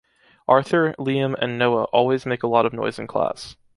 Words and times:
Arthur, 0.47 0.93
Liam 0.97 1.35
and 1.39 1.59
Noah 1.59 1.83
always 1.93 2.25
make 2.25 2.41
a 2.41 2.47
lot 2.47 2.65
of 2.65 2.73
noise 2.73 2.97
in 2.97 3.05
class. 3.05 3.55